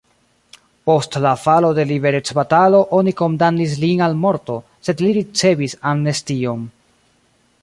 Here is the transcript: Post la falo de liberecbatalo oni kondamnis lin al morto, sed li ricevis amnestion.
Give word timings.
Post 0.89 1.17
la 1.25 1.33
falo 1.41 1.69
de 1.79 1.85
liberecbatalo 1.89 2.81
oni 3.01 3.15
kondamnis 3.21 3.77
lin 3.85 4.03
al 4.09 4.19
morto, 4.25 4.59
sed 4.89 5.07
li 5.07 5.15
ricevis 5.23 5.81
amnestion. 5.95 6.71